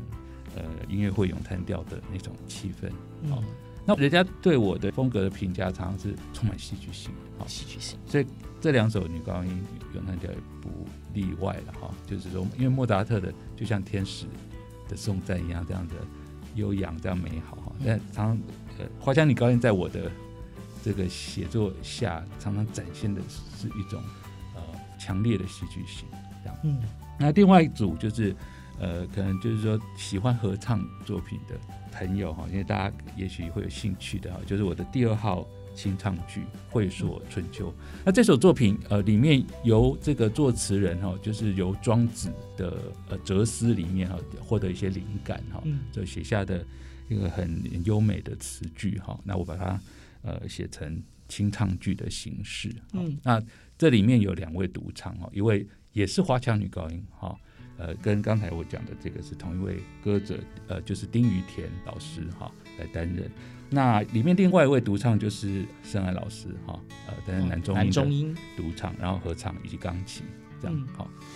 [0.54, 2.90] 呃音乐会咏叹调的那种气氛？
[3.22, 3.44] 嗯、哦，
[3.84, 7.98] 那人家对我的风格的评价常常是充满戏剧性的，戏剧性。
[8.06, 8.26] 所以
[8.60, 9.62] 这两首女高音
[9.94, 11.94] 咏叹调也不例外了哈、哦。
[12.06, 14.26] 就是说，因为莫扎特的就像天使
[14.88, 15.94] 的颂赞一样，这样的
[16.54, 17.72] 悠扬，这样美好哈。
[17.84, 18.38] 但常常
[18.78, 20.10] 呃花腔女高音在我的
[20.84, 23.20] 这个写作下，常常展现的
[23.56, 24.00] 是一种。
[25.08, 26.06] 强烈的戏剧性，
[26.42, 26.58] 这样。
[26.64, 26.78] 嗯，
[27.18, 28.36] 那另外一组就是，
[28.78, 31.58] 呃，可能就是说喜欢合唱作品的
[31.90, 37.70] 朋友哈，因为大家也许会有兴趣的哈，就是我的第二号清唱剧《会所春秋》。
[38.04, 46.62] 那这首作品，呃，里面由这个作词人哈，就是由庄子的呃哲思里面哈获得一些灵感哈，就写下的
[47.08, 49.18] 一个很优美的词句哈。
[49.24, 49.80] 那我把它
[50.20, 52.70] 呃写成清唱剧的形式。
[52.92, 53.42] 嗯，那。
[53.78, 57.34] 这里面有两位独唱哦，一位也是华强女高音哈，
[57.78, 63.30] 呃，跟刚才我讲的这个是同一位歌者，呃，就是丁于田老师哈来担任。
[63.70, 70.26] 那里面另外一位独唱就是盛安老师哈，呃，担任男中音、男中音独唱，然后合唱以及钢琴
[70.60, 71.08] 这样好。
[71.20, 71.26] 嗯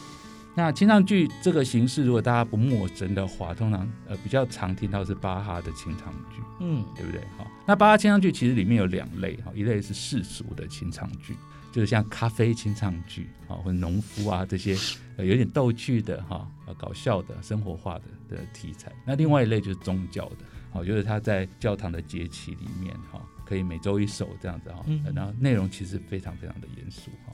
[0.54, 7.22] 那清唱剧这个形式，如果大家不陌生的话，通常呃比较常听到是巴哈的清唱剧，嗯，对不对？
[7.38, 11.34] 好，那巴哈清唱剧其实里面有两类，哈，一类是世俗的清唱剧，
[11.72, 14.76] 就是像咖啡清唱剧，啊，或者农夫啊这些，
[15.16, 18.92] 呃，有点逗趣的哈，呃，搞笑的生活化的的题材。
[19.06, 20.36] 那另外一类就是宗教的，
[20.70, 27.32] 好，就是他在教堂的节期里面，哈，可以每周一首这样子哈，然后内容其实非常非常的严肃，哈。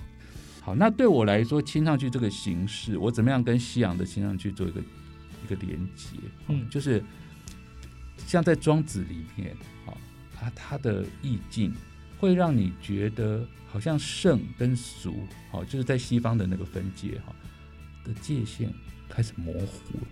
[0.61, 6.17] 好，那对我来说，清唱剧这个形式，我怎么样跟西洋的清唱剧做一个一个连接？
[6.49, 7.03] 嗯，就是
[8.27, 9.97] 像在庄子里面，好，
[10.41, 11.73] 啊，它的意境
[12.19, 17.35] 会让你觉得好像圣跟俗，好，就是在西方的那个分界，哈，
[18.05, 18.73] 的界限
[19.09, 20.07] 开始模糊了。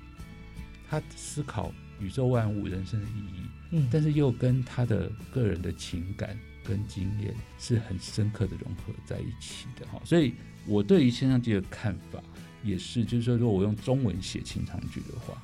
[0.88, 6.38] 他思考宇宙万物、人生的意义，嗯，但是又跟他的个人的情感。
[6.68, 10.34] 跟经验是很深刻的融合在一起的哈，所以
[10.66, 12.20] 我对于现象剧的看法
[12.64, 15.40] 也是，就是说，如果我用中文写清唱剧的话，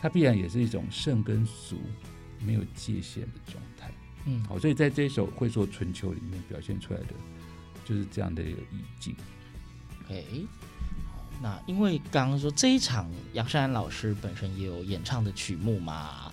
[0.00, 1.82] 它必然也是一种圣跟俗
[2.42, 3.73] 没有界限的状态。
[4.26, 7.14] 嗯，好，所以在这一首《会说春秋》里面表现出来的
[7.84, 9.14] 就是这样的一个意境。
[10.08, 10.22] 哎，
[11.42, 16.32] 那因为刚刚说这一场杨圣安老师本身也有演唱的曲目嘛。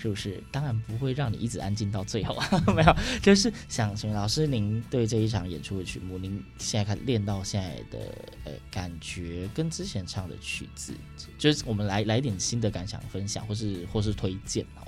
[0.00, 0.40] 是不是？
[0.52, 2.46] 当然不会让你一直安静到最后啊！
[2.72, 10.94] 没有，就是想请问老师，您对这一场演出的曲目，您现在看练到现在的呃感觉，跟之前唱的曲子，
[11.36, 14.86] 就是我们来来点新的感想分享，或是或是推荐哦。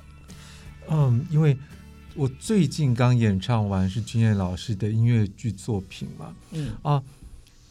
[0.90, 1.58] 嗯，因为
[2.14, 7.02] 我最近刚演唱完是君燕老师的音乐剧作品嘛，嗯啊，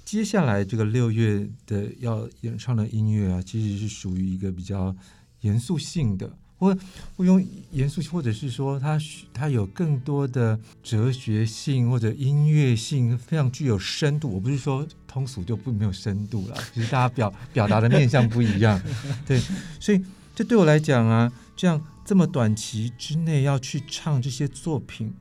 [0.05, 4.95] 接下来这个六月的要演唱的音乐啊，其实是属于一个比较
[5.41, 6.31] 严肃性的。
[6.57, 6.77] 或
[7.15, 8.99] 我用严肃，或者是说它
[9.33, 14.29] 它有更多的哲学性或者音乐性，非常具有深度。
[14.29, 18.81] 我不是说通俗就不没有深度了， 其实大家表表达的面向不一样，
[19.25, 19.41] 对，
[19.79, 20.03] 所以
[20.35, 25.13] 这对我来讲啊，这样这么短期之内要去唱这些作品，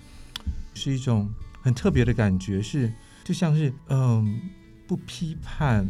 [0.73, 1.29] 是一种
[1.61, 2.91] 很特别的感觉，是
[3.23, 4.41] 就像是嗯，
[4.87, 5.87] 不批判，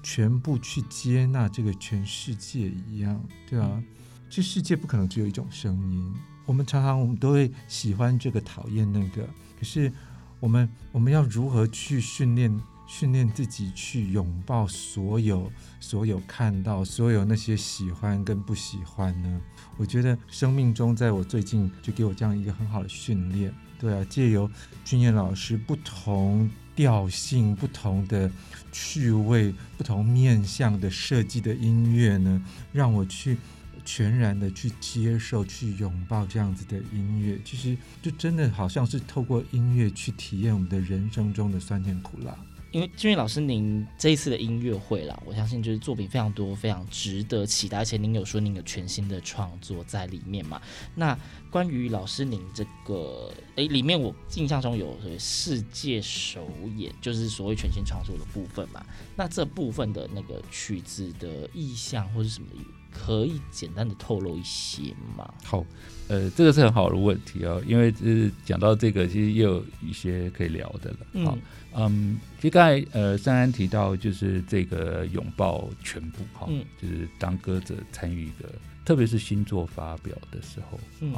[0.00, 3.82] 全部去接纳这个全世界一样，对啊。
[4.30, 6.14] 这世界不可能只有一种声音。
[6.46, 9.28] 我们常常我们都会喜欢这个，讨厌那个。
[9.58, 9.92] 可是
[10.38, 12.60] 我们我们要如何去训练
[12.94, 15.50] 训练自己去拥抱所有
[15.80, 19.40] 所有看到所有那些喜欢跟不喜欢呢？
[19.78, 23.50] 我觉得生命中，在我最近就给我这样一个很好的训练。
[23.80, 24.48] 对啊，借由
[24.84, 28.30] 君燕老师不同调性、不同的
[28.70, 33.38] 趣味、不同面向的设计的音乐呢，让我去。
[33.84, 42.32] 全然的去接受、去拥抱这样子的音乐，其实就真的好像是透过音乐去体验我们的人生中的酸甜苦辣。
[42.72, 47.76] 因为君燕老师，您这一次的音乐会啦，我相信就是作品非常多，非常值得期待。
[47.76, 50.60] 而且您有说您有全新的创作在里面嘛？
[50.94, 51.16] 那
[51.50, 58.82] 关于老师您这个，诶，里面我印象中有世界首演，就是所谓全新创作的部分嘛？
[59.14, 62.48] 那这部分的那个曲子的意象或是什么？
[62.92, 65.32] 可以简单的透露一些吗？
[65.42, 65.64] 好，
[66.08, 70.96] 呃，这个是很好的问题哦，因为就是讲到这个，其实也有一些可以聊的了。
[71.14, 71.38] 嗯、好，
[71.74, 78.48] 嗯，其实刚才呃，珊珊提到就是这个拥抱全部，哈、嗯，就是当歌者参与一个，
[78.84, 81.14] 特别是新作发表的时候，嗯，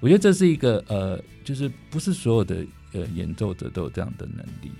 [0.00, 4.70] 我觉得这是一个呃，就是不是所有的呃演奏者都有这样的能力。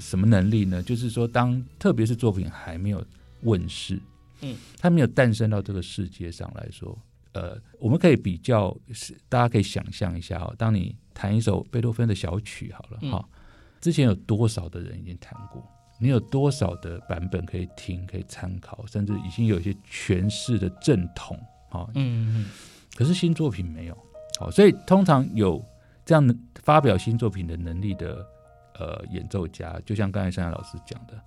[0.00, 0.82] 什么能力呢？
[0.82, 3.04] 就是说，当特别是作品还没有
[3.42, 4.00] 问世。
[4.42, 6.96] 嗯，他没有诞生到这个世界上来说，
[7.32, 13.38] 呃，我们可以比较，是大家可以想象一下哈，当你弹一首贝多芬的小曲好了哈，嗯，
[13.80, 15.64] 之前有多少的人已经弹过？
[16.00, 21.38] 你有多少的版本可以听、可以参考，甚至已经有一些诠释的正统
[21.68, 22.50] 哈，嗯嗯，
[22.96, 23.96] 可是新作品没有，
[24.40, 25.64] 好，所以通常有
[26.04, 26.34] 这样的
[26.64, 28.26] 发表新作品的能力的
[28.74, 31.18] 呃演奏家，就像刚才圣安老师讲的，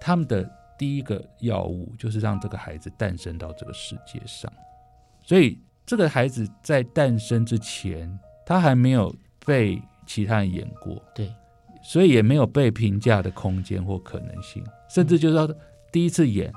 [0.00, 0.48] 他们的。
[0.78, 4.52] 第一个药物就是让这个孩子诞生到这个世界上，
[5.22, 9.14] 所以这个孩子在诞生之前，他还没有
[9.44, 11.32] 被其他人演过，对，
[11.82, 15.54] 所以也没有被评价的空间或可能性，甚至就是说
[15.92, 16.52] 第一次演，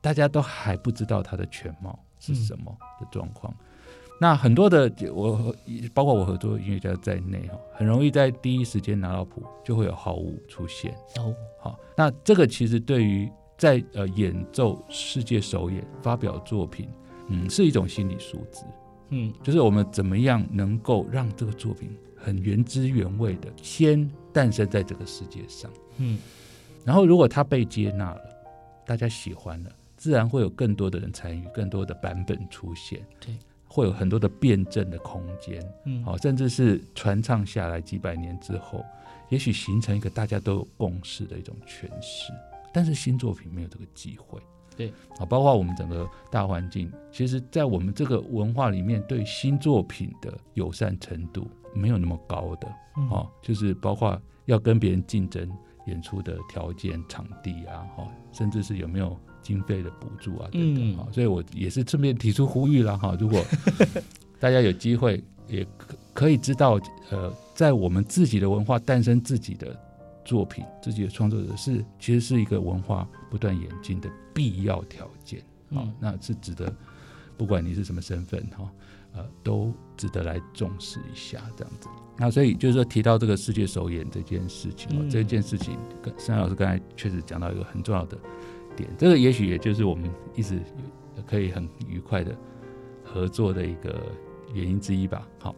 [0.00, 3.54] 大家都还不知道他的全貌是什么的状况。
[4.22, 5.54] 那很多的我
[5.94, 10.94] 包括我合作音乐家在内哈，很容易在第一时间拿到谱，就会有好误出现。
[11.16, 13.30] 哦，好，那这个其实对于
[13.60, 16.88] 在呃演奏世界首演发表作品，
[17.28, 18.62] 嗯，是一种心理素质。
[19.10, 25.70] 嗯，就是我们怎么样能够让这个作品很原汁原味的先诞生在这个世界上。
[25.98, 26.18] 嗯，
[26.86, 28.22] 然后如果它被接纳了，
[28.86, 33.06] 大家喜欢了，自然会有更多的人参与，更多的版本出现。
[33.20, 33.34] 对。
[33.72, 38.84] 会有很多的辩证的空间，嗯，好，甚至是传唱下来几百年之后，
[39.28, 42.32] 也许形成一个大家都有共识的一种诠释。
[42.72, 44.40] 但是新作品没有这个机会，
[44.76, 52.68] 对，啊，包括我们整个大环境，其实，在我们这个文化里面，对新作品的友善程度没有那么高的，
[53.10, 55.50] 哦、嗯，就是包括要跟别人竞争
[55.86, 59.18] 演出的条件、场地啊，哈，甚至是有没有。
[59.42, 63.16] 经费的补助啊，等等哈、嗯，所以我也是顺便提出呼吁了哈。
[63.18, 63.42] 如果
[64.38, 69.74] 大家有机会，也可可以知道，呃，在我们自己的文化诞生自己的
[70.24, 75.40] 作品，自己的创作者是其实是一个文化不断演进的必要条件
[75.70, 75.94] 啊、嗯。
[75.98, 76.72] 那是值得，
[77.36, 78.70] 不管你是什么身份哈，
[79.12, 81.88] 呃，都值得来重视一下这样子。
[82.16, 88.18] 那所以就是说，提到这个世界首演这件事情，嗯、这件事情，跟申老师刚才确实讲到一个很重要的
[88.76, 88.88] 点。
[88.98, 90.60] 这个也许也就是我们一直
[91.26, 92.36] 可以很愉快的
[93.02, 93.98] 合作的一个
[94.52, 95.26] 原因之一吧。
[95.38, 95.56] 好，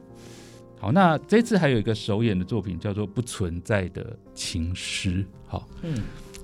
[0.82, 5.22] 好，那这次还有一个首演的作品叫做《不存在的情诗》。
[5.46, 5.94] 好，嗯，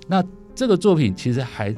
[0.07, 0.22] 那
[0.55, 1.74] 这个作品其实还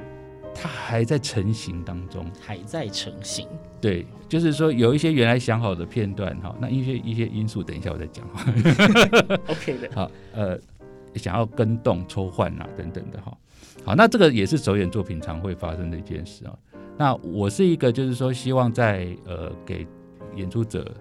[0.55, 3.49] 它还在成型当中，还在成型。
[3.81, 8.29] 对，就是说有一些原来想好的片段，哈，那一些一些因素，等一下我再讲。
[9.49, 10.59] OK 的，好，呃，
[11.15, 13.35] 想要跟动、抽换啊等等的哈。
[13.87, 16.55] 好，那这个也是首演作品常会发生的一件事啊。
[16.99, 19.87] 那我是一个，就是说希望在呃给
[20.37, 20.95] 演出者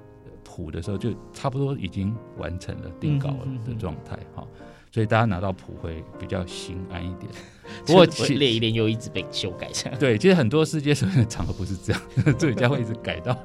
[0.59, 4.45] 谱的时候，就差不多已经完成了定稿了的状态哈。
[4.91, 7.31] 所以大家拿到谱会比较心安一点。
[7.85, 9.97] 不过其实练一练又一直被修改这样。
[10.01, 12.01] 对，其实很多世界首演的场合不是这样，
[12.39, 13.37] 作曲家会一直改到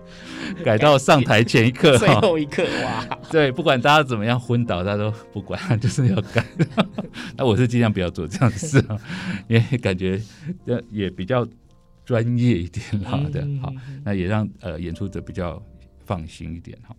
[0.65, 3.19] 改到上台前一刻，最后一刻哇。
[3.31, 6.43] 对，不管大家怎么样昏倒，他都不管，就是要改。
[7.37, 8.99] 那我是尽量不要做这样的事啊，
[9.47, 10.19] 因为感觉
[10.91, 11.47] 也比较
[12.07, 13.71] 专业一点啦的，好，
[14.03, 15.63] 那也让呃演出者比较
[16.05, 16.97] 放心一点哈。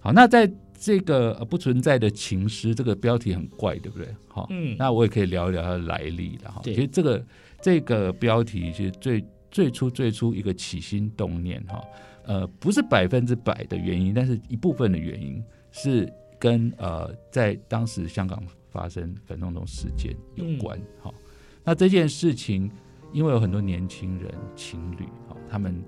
[0.00, 0.50] 好，那在。
[0.84, 4.08] 这个不存在的情诗，这个标题很怪，对不对？
[4.26, 6.60] 好，嗯，那我也可以聊一聊它的来历了哈。
[6.64, 7.24] 其实这个
[7.60, 11.80] 这个标题其实最最初最初一个起心动念哈，
[12.24, 20.76] 呃，不是百分之百的原因，但是一部分的原因是跟呃在当时香港发生反送中事件有关。
[21.00, 21.14] 好，
[21.62, 22.68] 那这件事情
[23.12, 25.80] 因为有很多年轻人情侣哈，他们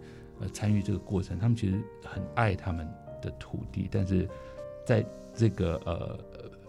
[0.45, 2.89] 呃参与这个过程，他们其实很爱他们
[3.21, 4.29] 的土地，但是。
[4.87, 5.03] 在
[5.35, 6.19] 这个呃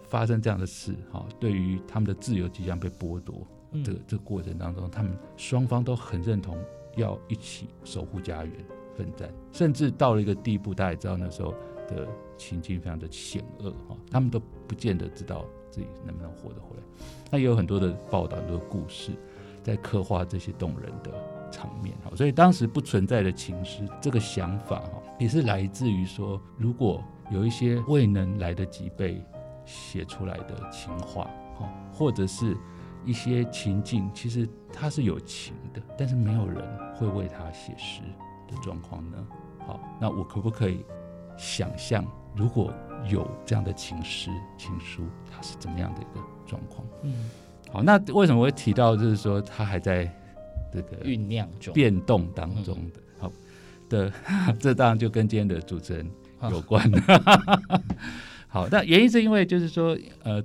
[0.08, 3.46] 发生这样的事哈，对于他们的自由即将被剥夺
[3.84, 6.58] 这个这个过程当中，他们双方都很认同
[6.96, 8.54] 要一起守护家园、
[8.96, 11.54] 奋战，甚至到了一个地步，大家也知道那时候
[11.90, 12.08] 的
[12.38, 16.84] 情境非常的险恶哈，他们都不见得知道自己能不能活得回来。
[17.30, 19.12] 那也有很多的报道、很多的故事
[19.62, 21.12] 在刻画这些动人的
[21.56, 27.04] 场面哈，所以当时不存在的情诗这个想法哈，也是来自于说如果。
[27.32, 29.20] 有一些未能来得及被
[29.66, 31.28] 写出来的情话
[31.58, 32.56] 哈，或者是
[33.04, 38.02] 一些情境，其实它是有情的，但是没有人会为他写诗
[38.48, 39.18] 的状况呢？
[39.66, 40.86] 好，那我可不可以
[41.36, 42.72] 想象，如果
[43.10, 46.88] 有这样的情诗、情书，它是怎么样的一个状况？
[47.02, 47.32] 嗯，
[47.72, 50.06] 好，那为什么会提到，就是说他还在
[50.76, 53.00] 这个酝酿中、变动当中的？
[53.18, 53.32] 好
[53.90, 54.14] 的，
[54.60, 56.06] 这当然就跟今天的主持人。
[56.52, 57.02] 有关的，
[58.48, 60.44] 好，那原因是因为就是说，呃，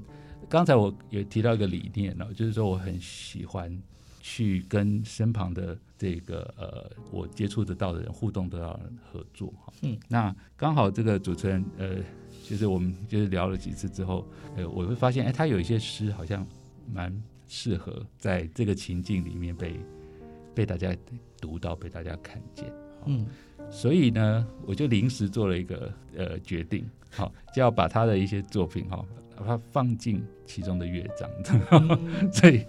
[0.49, 3.77] 刚才我也提到一个理念了，就是说我很喜欢
[4.23, 9.53] 去跟身旁的这个呃我接触得到的人互动得到的人合作，
[9.83, 11.97] 嗯，那刚好这个主持人呃，
[12.45, 14.27] 就是我们就是聊了几次之后，
[14.57, 16.47] 呃，我会发现，哎，他有一些诗好像
[16.91, 17.15] 蛮
[17.47, 19.79] 适合在这个情境里面被
[20.61, 20.95] 被大家
[21.41, 22.71] 读到，被大家看见，
[23.07, 23.27] 嗯。
[23.71, 29.03] 所以呢，我就临时做了一个呃决定，好，就要把他的一些作品哈，
[29.35, 31.31] 把它放进其中的乐章。
[31.71, 32.67] 嗯、 所以，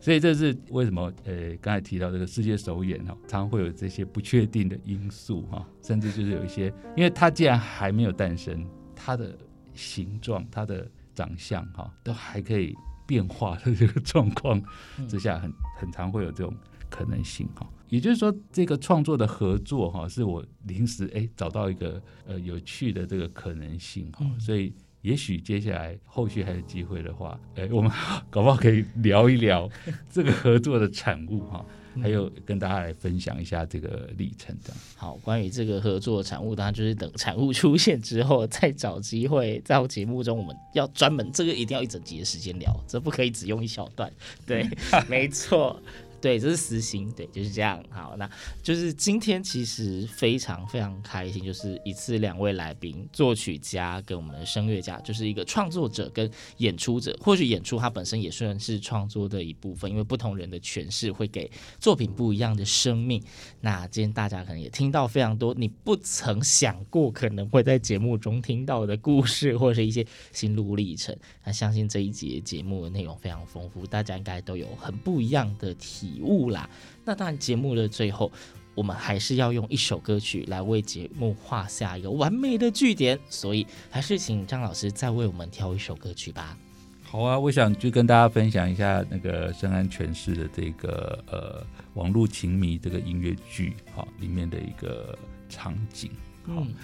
[0.00, 1.12] 所以这是为什么？
[1.24, 8.66] 呃，刚才提到这个世界首演哈，常常会有这些不确定的因素哈，甚至就是有一些，因为它既然还没有诞生，
[8.96, 9.36] 它的
[9.74, 12.74] 形状、它的长相哈，都还可以
[13.06, 14.62] 变化的这个状况
[15.08, 16.54] 之下，很很常会有这种
[16.88, 17.68] 可能性哈。
[17.88, 27.90] 也就是说，这个创作的合作哈，是我临时哎找到一个呃有趣的这个可能性哈，所以也许接下来后续还有机会的话，哎，我们
[28.28, 29.68] 搞不好可以聊一聊
[30.10, 31.64] 这个合作的产物哈。
[32.00, 34.78] 还有跟大家来分享一下这个历程，这样。
[34.94, 44.12] 好，关于这个合作产物，当然就是等产物出现之后，再找机会在节目中，我们要专门这个一定要一整集的时间聊，这不可以只用一小段。
[44.46, 44.68] 对，
[45.10, 45.82] 没错。
[46.20, 47.82] 对，这是私心，对，就是这样。
[47.90, 48.28] 好，那
[48.62, 57.16] 就是今天其实非常非常开心，就是一次两位来宾，作曲家跟我们的声乐家，就是一个创作者跟演出者。
[57.20, 63.22] 或许演出它本身也算是创作的一部分，因为不同人的诠释会给作品不一样的生命。
[63.60, 71.16] 那今天大家可能也听到非常多你不曾想过可能会在节目中听到的故事，或者是一些心路历程。
[71.44, 76.68] 那相信这一节节目的内容非常丰富，大家应该都有很不一样的体体悟啦，
[77.04, 78.32] 那当然节目的最后，
[78.74, 86.56] 我们还是要用一首歌曲来为节目画下一个完美的句点，所以还是请张老师再为我们挑一首歌曲吧。
[87.02, 96.10] 好啊，我想就跟大家分享一下那个深安全市的这个呃网络情迷这个音乐剧哈里面的一个场景。
[96.46, 96.74] 好，嗯，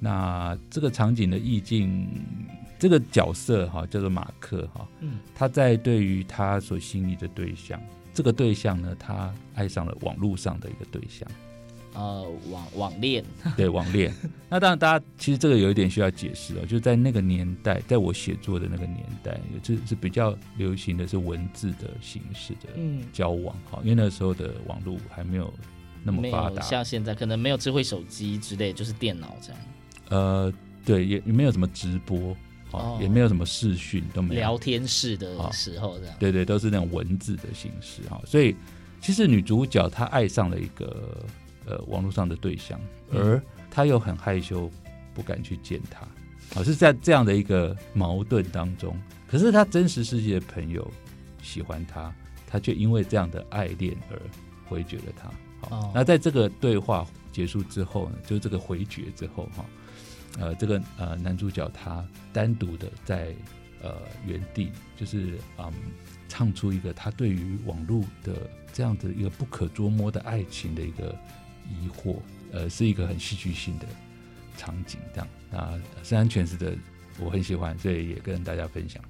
[0.00, 2.08] 那这个场景的意境，
[2.78, 7.80] 这个角色哈叫做马克哈，嗯，他在对于他所心仪的对象。
[8.14, 11.28] 这个对象呢，他爱上了网络上的一个对象，
[11.94, 13.24] 呃，网网恋，
[13.56, 14.12] 对网恋。
[14.48, 22.68] 那当然，大家其实这个有一点需要解释哦，就在那个年代，在我写作的那个年代，就是是比较流行的是文字的形式的
[23.12, 25.52] 交往，哈、嗯，因为那时候的网络还没有
[26.04, 29.60] 那么发达，像现在可能没有智慧手机之类，就是电脑这样。
[30.10, 30.52] 呃，
[30.84, 32.36] 对，也也没有什么直播。
[32.72, 38.20] 哦，也没有什么视讯，都没有聊天室的时候这样，对对，都是那种文字的形式哈。
[38.26, 38.56] 所以
[39.00, 41.24] 其实女主角她爱上了一个
[41.66, 42.80] 呃网络上的对象，
[43.12, 44.70] 而她又很害羞，
[45.12, 46.06] 不敢去见他。
[46.54, 48.96] 好，是在这样的一个矛盾当中，
[49.26, 50.88] 可是她真实世界的朋友
[51.42, 52.14] 喜欢她，
[52.46, 54.20] 她却因为这样的爱恋而
[54.68, 55.30] 回绝了他。
[55.68, 59.64] 好，那在这个对话结束之后呢，就是这个回绝之后哈。
[60.38, 62.02] 呃，这个呃男主角他
[62.32, 63.34] 单独的在
[63.82, 65.70] 呃原地，就是嗯
[66.28, 71.14] 唱出一个他对于网络的这样子一个不可捉摸的爱情的一个
[71.68, 72.16] 疑惑，
[72.50, 73.86] 呃，是一个很戏剧性的
[74.56, 75.28] 场景，这样。
[75.50, 76.74] 那申安诠释的
[77.18, 79.02] 我很喜欢，所以也跟大家分享。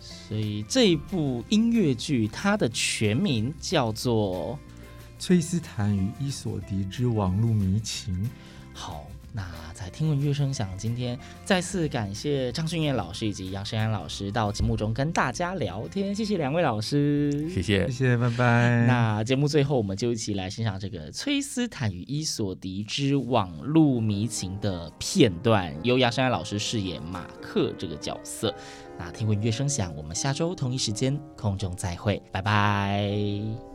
[0.00, 4.58] 所以这一部音乐剧它的全名叫做
[5.22, 8.24] 《崔斯坦与伊索迪之网络迷情》。
[8.72, 9.06] 好。
[9.36, 18.86] 那在听闻乐声响，今天再次感谢张俊彦老师以及杨申安老师到节目中跟大家聊天，谢谢两位老师，谢谢，谢谢，拜拜。
[18.86, 28.54] 那节目最后，我们就一起来欣赏这个《崔斯坦与伊索迪之网路迷情》的片段，由杨申安老师饰演马克这个角色。
[28.96, 33.73] 那听闻乐声响，我们下周同一时间空中再会，拜拜。